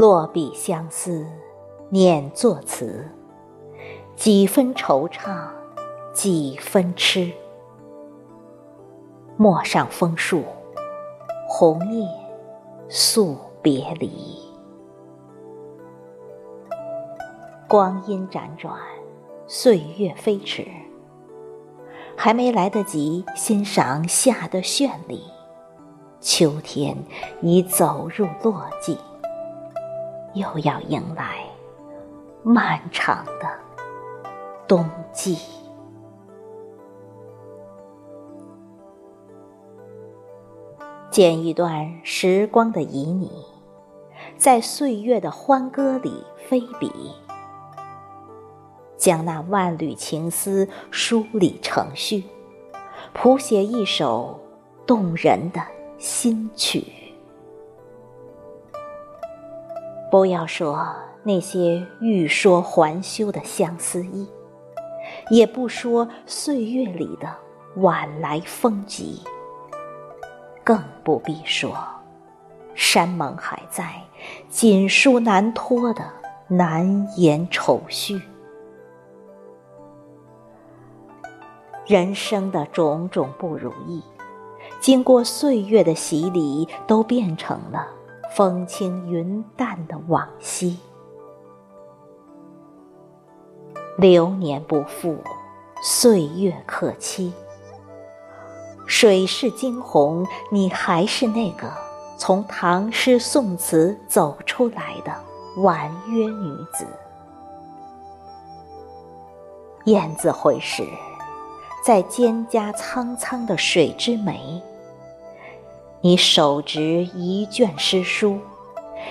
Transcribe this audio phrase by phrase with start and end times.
[0.00, 1.26] 落笔相思，
[1.90, 3.06] 念作词，
[4.16, 5.50] 几分惆怅，
[6.14, 7.30] 几分痴。
[9.36, 10.42] 陌上枫树，
[11.46, 12.08] 红叶
[12.88, 14.10] 诉别离。
[17.68, 18.74] 光阴辗转，
[19.46, 20.66] 岁月飞驰，
[22.16, 25.22] 还没来得及欣赏夏的绚丽，
[26.22, 26.96] 秋天
[27.42, 28.96] 已走入落季，
[30.34, 31.44] 又要迎来
[32.42, 33.48] 漫长的
[34.68, 35.36] 冬季。
[41.10, 42.86] 剪一段时光的旖
[43.18, 43.28] 旎，
[44.38, 46.92] 在岁月的欢歌里飞笔，
[48.96, 52.22] 将那万缕情丝梳理成序，
[53.12, 54.38] 谱写一首
[54.86, 55.60] 动人的
[55.98, 56.99] 新曲。
[60.10, 60.84] 不要说
[61.22, 64.26] 那些欲说还休的相思意，
[65.30, 67.28] 也不说岁月里的
[67.76, 69.22] 晚来风急。
[70.64, 71.76] 更不必说，
[72.74, 74.02] 山盟还在，
[74.48, 76.04] 锦书难托的
[76.48, 78.20] 难言愁绪。
[81.86, 84.02] 人生的种种不如意，
[84.80, 87.86] 经过岁月的洗礼，都变成了
[88.30, 90.78] 风轻云淡的往昔。
[93.98, 95.18] 流年不负，
[95.82, 97.32] 岁月可期。
[98.86, 101.70] 水是惊鸿，你还是那个
[102.16, 105.12] 从唐诗宋词走出来的
[105.62, 106.86] 婉约女子。
[109.84, 110.84] 雁字回时，
[111.84, 114.62] 在蒹葭苍苍的水之湄，
[116.02, 116.80] 你手执
[117.14, 118.38] 一卷诗书，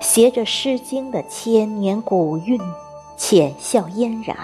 [0.00, 2.60] 携着《诗经》的千年古韵，
[3.16, 4.36] 浅笑嫣然，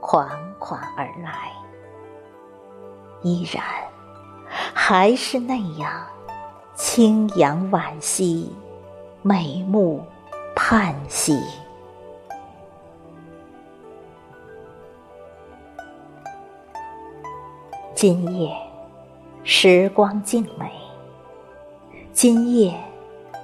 [0.00, 0.28] 款
[0.58, 1.50] 款而来，
[3.22, 3.64] 依然。
[4.74, 5.90] 还是那样，
[6.74, 8.54] 清扬惋惜，
[9.22, 10.04] 美目
[10.54, 11.40] 盼兮。
[17.94, 18.54] 今夜，
[19.42, 20.85] 时光静美。
[22.16, 22.74] 今夜，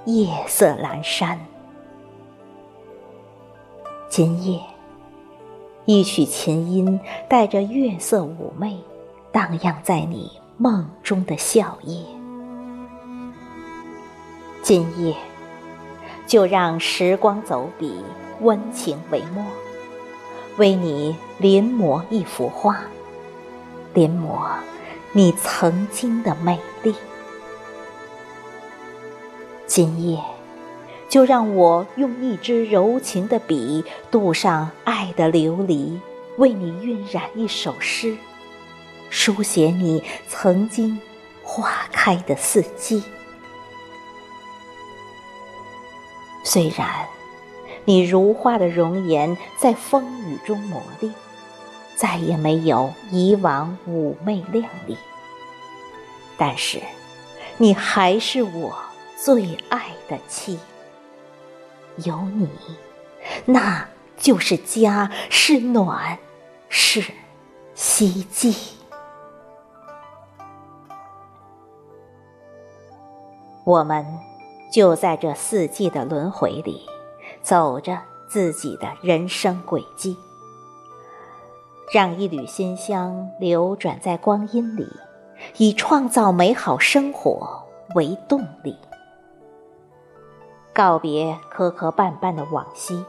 [0.05, 1.39] 夜色阑珊。
[4.09, 4.59] 今夜，
[5.85, 8.75] 一曲琴音带着月色妩媚，
[9.31, 10.31] 荡漾在你。
[10.57, 12.03] 梦中的笑靥，
[14.63, 15.15] 今夜
[16.25, 18.03] 就让时光走笔，
[18.41, 19.45] 温情为墨，
[20.57, 22.79] 为你临摹一幅画，
[23.93, 24.47] 临摹
[25.11, 26.95] 你曾经的美丽。
[29.75, 30.19] 今夜
[31.09, 35.97] 就让我用一支柔情的笔，渡上爱的琉璃，
[36.37, 38.15] 为你晕染一首诗。
[39.09, 41.01] 书写你曾经
[41.41, 43.01] 花开的四季。
[46.43, 46.87] 虽然
[47.83, 51.09] 你如花的容颜在风雨中磨砺，
[51.95, 54.95] 再也没有以往妩媚靓丽，
[56.37, 56.79] 但是
[57.57, 58.75] 你还是我
[59.23, 60.59] 最爱的妻。
[62.03, 62.49] 有你，
[63.45, 66.19] 那就是家，是暖，
[66.67, 67.01] 是
[67.73, 68.53] 希冀。
[73.63, 74.05] 我们
[74.73, 76.81] 就在这四季的轮回里，
[77.41, 77.97] 走着
[78.27, 80.17] 自己的人生轨迹，
[81.93, 84.85] 让一缕馨香流转在光阴里，
[85.55, 87.63] 以创造美好生活
[87.95, 88.75] 为动力。
[90.73, 93.05] 告别磕磕绊绊的往昔，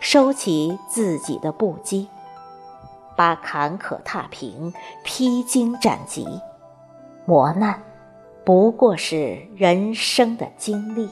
[0.00, 2.08] 收起自己的不羁，
[3.14, 4.74] 把坎坷踏平，
[5.04, 6.26] 披荆斩棘，
[7.24, 7.80] 磨难。
[8.44, 11.08] 不过是人生的经历，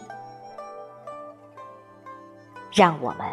[2.72, 3.26] 让我们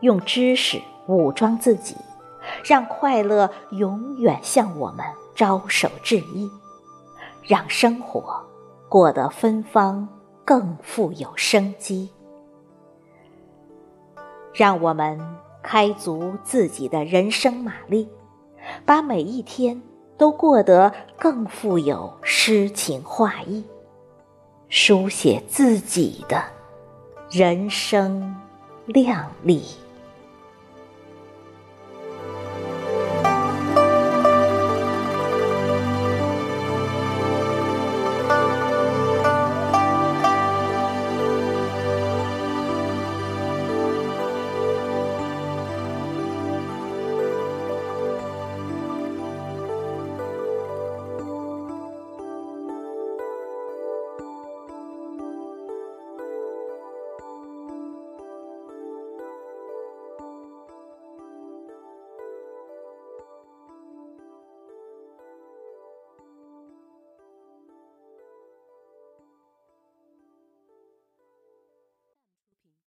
[0.00, 1.96] 用知识武装自己，
[2.64, 5.04] 让快乐永远向我们
[5.34, 6.48] 招手致意，
[7.42, 8.44] 让生活
[8.88, 10.08] 过得芬芳
[10.44, 12.10] 更富有生机。
[14.52, 15.18] 让我们
[15.62, 18.08] 开足自己的人生马力，
[18.84, 19.82] 把每一天。
[20.18, 23.64] 都过得更富有诗情画意，
[24.68, 26.40] 书写自己的
[27.28, 28.36] 人生
[28.86, 29.64] 靓丽。